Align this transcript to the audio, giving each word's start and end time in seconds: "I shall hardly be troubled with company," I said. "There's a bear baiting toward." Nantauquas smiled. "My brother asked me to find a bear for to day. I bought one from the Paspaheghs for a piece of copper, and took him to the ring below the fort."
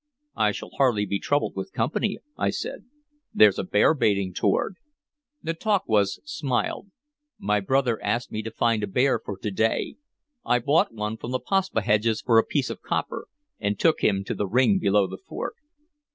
"I 0.35 0.51
shall 0.51 0.71
hardly 0.77 1.05
be 1.05 1.19
troubled 1.19 1.55
with 1.55 1.73
company," 1.73 2.17
I 2.35 2.49
said. 2.49 2.85
"There's 3.35 3.59
a 3.59 3.63
bear 3.63 3.93
baiting 3.93 4.33
toward." 4.33 4.77
Nantauquas 5.43 6.19
smiled. 6.25 6.89
"My 7.37 7.59
brother 7.59 8.01
asked 8.03 8.31
me 8.31 8.41
to 8.41 8.49
find 8.49 8.81
a 8.81 8.87
bear 8.87 9.19
for 9.23 9.37
to 9.37 9.51
day. 9.51 9.97
I 10.43 10.57
bought 10.57 10.91
one 10.91 11.17
from 11.17 11.29
the 11.29 11.39
Paspaheghs 11.39 12.23
for 12.23 12.39
a 12.39 12.43
piece 12.43 12.71
of 12.71 12.81
copper, 12.81 13.27
and 13.59 13.77
took 13.79 14.01
him 14.03 14.23
to 14.23 14.33
the 14.33 14.47
ring 14.47 14.79
below 14.79 15.05
the 15.05 15.19
fort." 15.19 15.53